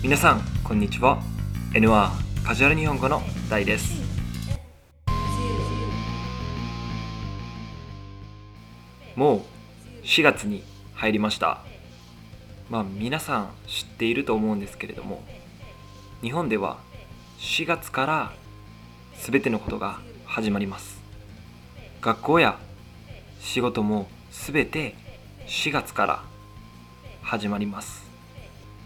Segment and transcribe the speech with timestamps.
[0.00, 1.20] 皆さんこんにちは。
[1.72, 4.00] N1 カジュアル日本語の大です。
[9.16, 10.62] もう4月に
[10.94, 11.64] 入りました。
[12.70, 15.20] まあ皆さん知っていると思うんですけれども
[16.22, 16.78] 日本では
[17.40, 18.32] 4月から
[19.20, 21.00] 全てのことが始まります。
[22.00, 22.56] 学校や
[23.40, 24.94] 仕事も全て
[25.48, 26.22] 4月から
[27.20, 28.06] 始まります。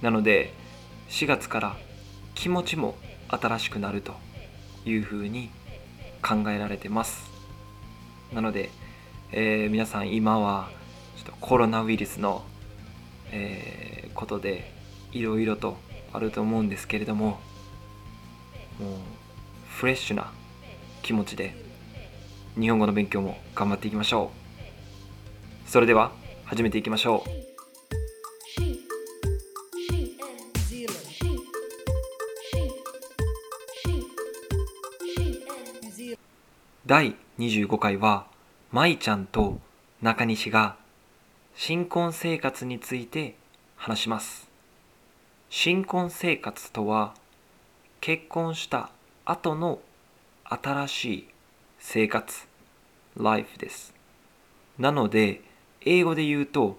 [0.01, 0.62] なので
[1.13, 1.77] 4月から
[2.35, 2.97] 気持ちも
[3.29, 4.15] 新しくなると
[4.87, 5.51] いうふうに
[6.23, 7.31] 考えられてます。
[8.33, 8.71] なので、
[9.31, 10.71] えー、皆さん今は
[11.17, 12.43] ちょっとコロナウイルスの、
[13.31, 14.73] えー、ことで
[15.13, 15.77] いろいろと
[16.15, 17.39] あると思うんですけれどももう
[19.69, 20.33] フレッシュな
[21.03, 21.55] 気持ちで
[22.59, 24.31] 日本語の勉強も頑張っていきましょ
[25.67, 25.71] う。
[25.71, 26.11] それでは
[26.47, 27.52] 始めていきましょう。
[36.85, 38.27] 第25回は
[38.73, 39.61] 舞ちゃんと
[40.01, 40.75] 中西が
[41.55, 43.37] 新婚生活について
[43.77, 44.49] 話します。
[45.49, 47.15] 新婚生活とは
[48.01, 48.91] 結婚した
[49.25, 49.79] 後の
[50.45, 51.29] 新しい
[51.79, 52.49] 生活
[53.17, 53.95] life です。
[54.77, 55.41] なので
[55.83, 56.79] 英語で言うと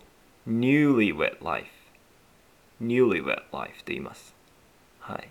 [0.49, 1.67] newlywed life
[2.81, 4.35] newlywed life と言います。
[4.99, 5.29] はい。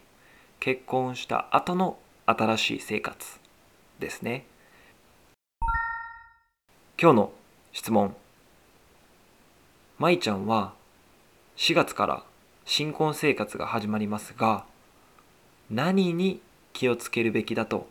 [0.61, 3.39] 結婚した後の新しい生活
[3.99, 4.47] ですね。
[7.01, 7.33] 今日の
[7.73, 8.15] 質問。
[9.99, 10.75] 舞ちゃんは
[11.57, 12.25] 4月から
[12.65, 14.65] 新婚生活が始まりますが
[15.71, 16.41] 何に
[16.73, 17.89] 気をつけるべきだと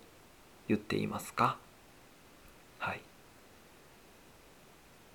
[0.68, 1.58] 言っていますか？
[2.80, 3.02] はい。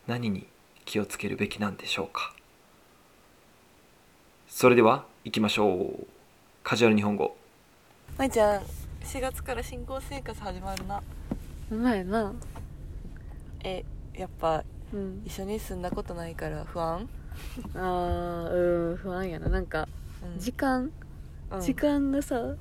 [0.07, 0.47] 何に
[0.85, 2.35] 気をつけるべきなんでしょうか？
[4.49, 6.07] それでは行きましょう。
[6.63, 7.37] カジュアル日本語。
[8.19, 8.63] 舞ちゃん
[9.05, 11.03] 4月から新婚生活始まるな。
[11.71, 12.33] うまいな
[13.67, 13.85] え
[14.17, 14.63] やっぱ
[14.95, 15.23] うん。
[15.25, 17.09] 一緒に住んだことないから不安、
[17.75, 19.49] あーうん不安やな。
[19.49, 19.89] なんか
[20.35, 20.41] うん。
[20.41, 20.91] 時間、
[21.51, 21.61] うん。
[21.61, 22.55] 時間がさ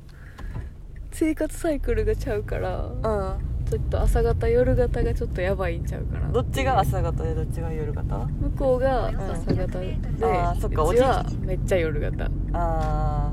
[1.12, 3.40] 生活サイクルがちゃうから、う
[3.70, 9.16] ちょっと朝方夜型がちょっとやばいんちゃうかなんどっちが朝方でどっちが夜型向こうがん。
[9.32, 13.32] 朝方で、あーそっかうちはめっちゃ夜型だあ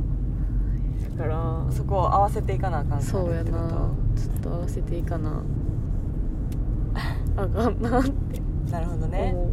[1.18, 3.50] からーそこを合わせていかなあかんそうやな。
[4.16, 5.42] ちょっと合わせていいかな
[7.36, 8.10] あかんなって。
[8.10, 9.32] となるほどね。
[9.34, 9.50] 思う。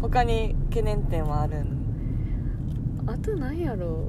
[0.00, 3.04] 他に懸念点はあるん？
[3.06, 4.08] あと何やろ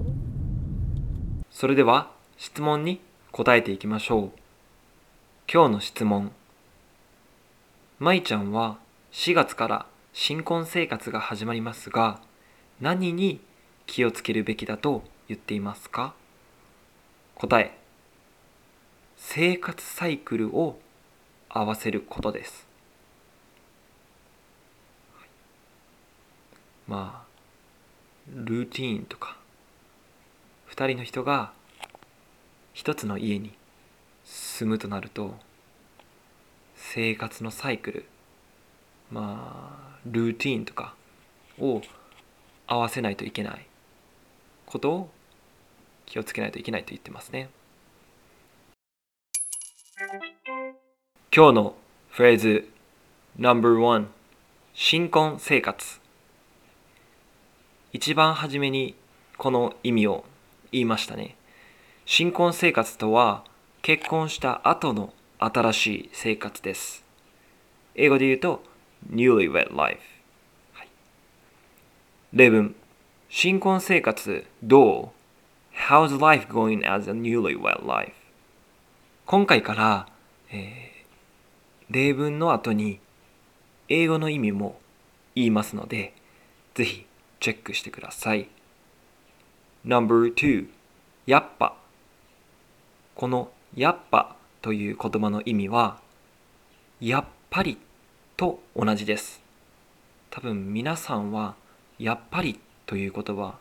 [1.50, 4.32] それでは質問に答えていきましょう。
[5.52, 6.32] 今日の質問。
[8.00, 8.78] 舞ちゃんは
[9.12, 12.20] 4月から新婚生活が始まりますが
[12.82, 13.40] 何に
[13.86, 16.14] 気をつけるべきだと言っていますか？
[17.36, 17.78] 答え。
[19.18, 20.78] 生活サイクルを
[21.50, 22.68] 合わせることです
[26.88, 27.36] まあ
[28.34, 29.38] ルーティーンとか
[30.72, 31.52] 2人の人が
[32.74, 33.54] 一つの家に
[34.26, 35.36] 住むとなると
[36.76, 38.06] 生活のサイクル
[39.12, 40.96] まあルーティーンとか
[41.60, 41.82] を
[42.68, 43.66] 合わせないといけない
[44.66, 45.10] ことを
[46.06, 47.50] 気をつけないといけないと言ってますね。
[51.36, 51.76] 今日の
[52.10, 52.70] フレーズ
[53.38, 54.06] No.1
[54.74, 56.05] 新婚生活。
[57.96, 58.94] 一番初めに
[59.38, 60.26] この意味を
[60.74, 61.38] 言いましたね。
[62.06, 63.46] 新婚生活とは
[63.84, 67.06] 結婚した後の新しい生活です。
[67.96, 68.62] 英語で言うと
[69.10, 70.02] newlywed life、
[70.74, 70.90] はい、
[72.34, 72.76] 例文。
[73.30, 75.14] 新婚生活ど
[75.74, 78.12] う？How's life going as a newlywed life?
[79.26, 80.08] 今回から、
[80.52, 80.96] えー
[81.90, 83.00] 例文の後に
[83.88, 84.78] 英語の意味も
[85.34, 86.14] 言いますので
[86.74, 87.06] ぜひ
[87.40, 88.50] チェックしてください。
[89.84, 90.68] No.2
[91.26, 91.76] やっぱ。
[93.16, 96.00] このやっぱという言葉の意味は
[97.00, 97.78] やっぱり
[98.36, 99.42] と同じです。
[100.30, 101.56] 多分皆さんは
[101.98, 103.56] やっぱりという言葉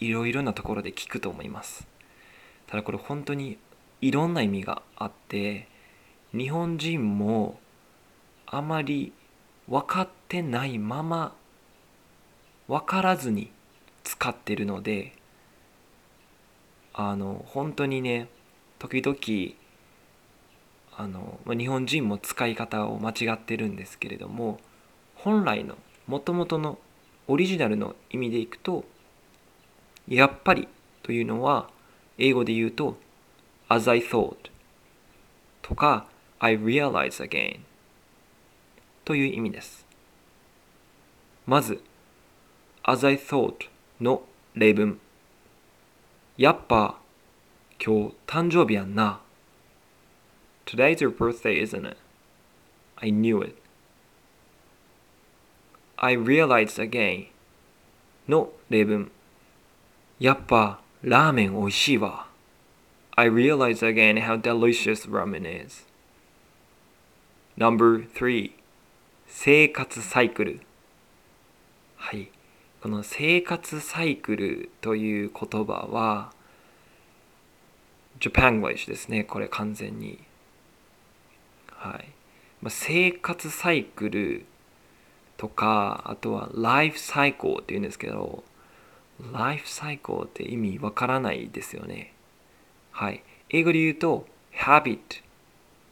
[0.00, 1.86] いろいろなところで聞くと思います。
[2.66, 3.58] ただこれ本当に
[4.00, 5.68] いろんな意味があって
[6.32, 7.58] 日本人も
[8.46, 9.12] あまり
[9.68, 11.34] 分かってないまま
[12.68, 13.50] 分からずに
[14.04, 15.12] 使ってるので
[16.92, 18.28] あの本当にね
[18.78, 19.56] 時々
[20.96, 24.58] あの日本人も使い方を間違ってるんですけれども
[25.14, 25.76] 本来の
[26.06, 26.78] もともとの
[27.26, 28.84] オリジナルの意味でいくと
[30.08, 30.68] やっぱり
[31.02, 31.68] というのは
[32.18, 32.96] 英語で言うと
[33.68, 34.36] as I thought
[35.62, 36.06] とか
[36.38, 37.60] I realize again
[39.04, 39.86] という意味です。
[41.46, 41.82] まず
[42.88, 43.68] as I thought
[44.00, 44.22] の
[44.54, 44.98] 例文
[46.38, 46.98] やっぱ
[47.84, 49.20] 今日誕生日やんな。
[50.64, 51.98] Today's your birthday, isn't it?
[52.96, 53.56] I knew it.
[55.96, 57.26] I realized again
[58.26, 59.10] の例文
[60.18, 62.26] やっぱラーメン美味しいわ。
[63.16, 65.86] I realized again how delicious ramen is.
[67.58, 68.52] Number 3
[69.26, 70.60] 生活サイクル
[71.96, 72.30] はい
[72.80, 76.32] この生活サイクルという言葉は
[78.20, 80.20] Japanglish ですねこれ完全に。
[81.72, 82.08] はい、
[82.60, 84.46] まあ、生活サイクル
[85.36, 88.44] とかあとは life cycle っていうんですけど
[89.32, 92.12] life cycle って意味わからないですよね。
[92.92, 93.22] はい。
[93.50, 94.98] 英語で言うと habit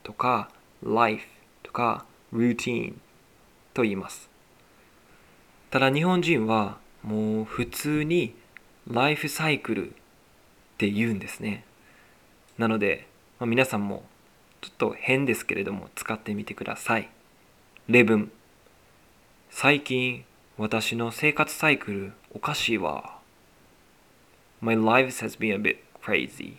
[0.04, 0.50] とか
[0.84, 1.26] life
[1.64, 2.94] とか routine
[3.74, 4.35] と言います。
[5.76, 8.34] ただ日本人はもう普通に
[8.90, 9.92] ライフサイクルっ
[10.78, 11.66] て言うんですね。
[12.56, 13.06] なので、
[13.38, 14.02] まあ、皆さんも
[14.62, 17.10] ちょっと変ですけれども使ってみてください。
[17.88, 18.32] 例文
[19.50, 20.24] 最近
[20.56, 23.18] 私の生活サイクルおかしいわ。
[24.62, 26.54] My life has been a bit crazy.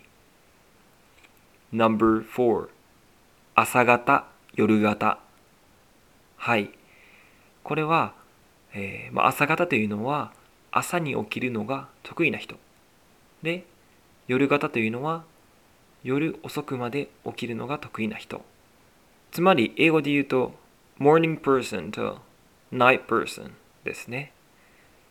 [1.74, 2.68] Number 4
[3.56, 5.18] 朝方夜方
[6.36, 6.70] はい。
[7.64, 8.14] これは、
[8.74, 10.32] えーまあ、朝方というのは
[10.70, 12.56] 朝に起きるのが得意な人。
[13.42, 13.64] で
[14.26, 15.24] 夜型というのは
[16.02, 18.42] 夜遅くまで起きるのが得意な人。
[19.30, 20.54] つまり英語で言うと
[20.98, 22.20] morning person と
[22.72, 23.52] night person
[23.84, 24.32] ですね。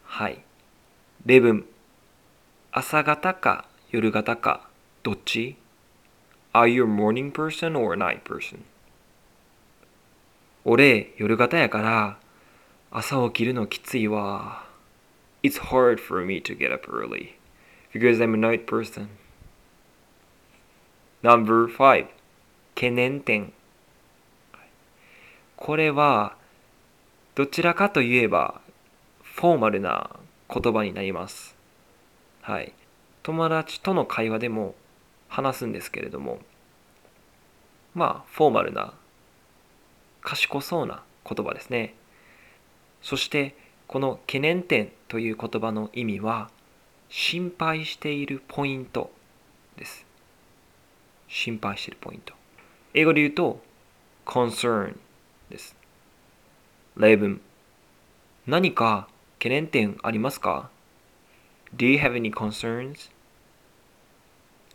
[0.03, 0.41] はい。
[1.25, 1.65] 例文。
[2.71, 4.67] 朝方か夜型か
[5.01, 5.55] どっち
[6.53, 8.59] ？Are you a morning person or a night person?
[10.63, 12.17] 俺夜型やから
[12.89, 14.65] 朝起きるのきついわ。
[15.43, 17.35] It's hard for me to get up early.
[17.93, 19.07] Because I'm a night person.
[21.21, 22.07] Number 5
[22.75, 23.51] 懸念点。
[25.57, 26.37] これは
[27.35, 28.61] どちらかといえば
[29.21, 30.15] フォーマルな
[30.49, 31.55] 言葉になります。
[32.41, 32.73] はい。
[33.23, 34.75] 友達との会話でも
[35.27, 36.39] 話すんですけれども
[37.93, 38.93] まあフォーマルな
[40.21, 41.93] 賢そうな言葉ですね。
[43.07, 43.55] そして
[43.87, 46.49] この懸念点という言葉の意味は
[47.07, 49.11] 心配しているポイント
[49.77, 50.05] です。
[51.29, 52.33] 心配しているポイント。
[52.93, 53.61] 英語で言うと
[54.25, 54.97] concern
[55.49, 55.73] です。
[56.97, 57.39] 例文。
[58.45, 59.07] 何か
[59.39, 60.69] 懸念点ありますか
[61.77, 63.09] ？Do you have any concerns?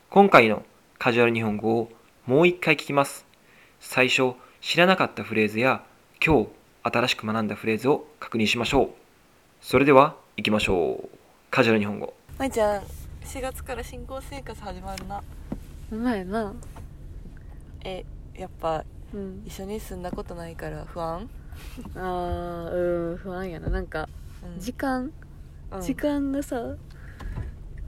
[0.08, 0.62] 今回の
[0.98, 1.92] カジュアル日本語を
[2.24, 3.26] もう一回聞きます。
[3.78, 5.84] 最初、知らなかったフレーズや
[6.24, 8.90] 今日新しく学んだフレーズを確認しましょう。
[9.60, 11.08] それでは行きましょう。
[11.50, 12.12] カジュアル日本語。
[12.38, 12.82] まいちゃん
[13.24, 15.22] 4月から新婚生活始まるな。
[15.92, 16.52] うまいな。
[17.84, 18.84] えやっぱ
[19.14, 19.42] うん。
[19.46, 21.28] 一緒に住んだことないから不安、
[21.94, 23.68] あーうん不安やな。
[23.68, 24.08] なんか
[24.44, 24.60] うん。
[24.60, 25.12] 時間、
[25.70, 25.80] うん。
[25.80, 26.74] 時間がさ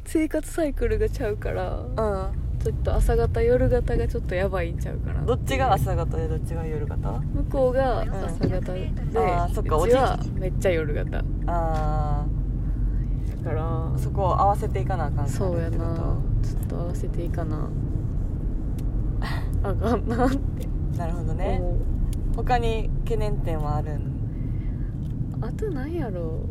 [0.04, 1.78] 生活サイクルがちゃうから。
[1.80, 12.24] うんちょっと朝方夜型がちょっとやばいんちゃうかなどっちが朝方でどっちが夜型向こうが朝方で、あーそっかうちはめっちゃ夜型だあ
[13.44, 13.60] から。
[13.62, 16.16] ーそこを合わせていかなあかんそうやな。
[16.42, 17.68] ちょっと合わせていいかな。
[19.62, 20.66] あかんなって。
[20.96, 21.60] なるほどね。
[22.34, 25.38] 他に懸念点はあるん？
[25.42, 26.46] あと何やろ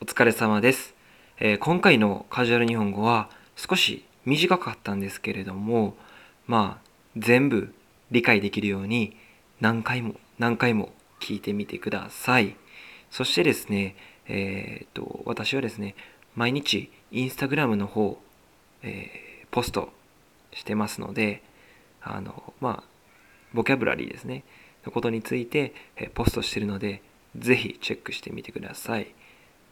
[0.00, 0.94] お疲れ様です、
[1.38, 5.96] えー今回のカジュアル日本語は少し短かったんですけれども
[6.46, 7.74] まあ全部
[8.10, 9.16] 理解できるように
[9.60, 12.56] 何回も何回も聞いてみてください。
[13.10, 15.94] そしてですねえーっと私はですね
[16.34, 18.18] 毎日インスタグラムの方、
[18.82, 19.92] えーポスト
[20.52, 21.42] してますので
[22.00, 22.84] あのまあ
[23.52, 24.44] ボキャブラリーですね
[24.86, 27.02] のことについて、えーポストしてるので
[27.36, 29.14] ぜひチェックしてみてください。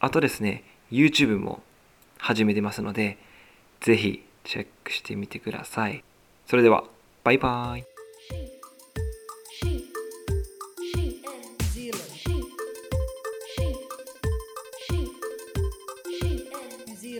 [0.00, 1.62] あとですね、YouTube も
[2.19, 3.19] 始めてますので、
[3.80, 6.04] ぜひチェックしてみてください。
[6.47, 6.85] それでは、
[7.25, 8.60] バイバイ。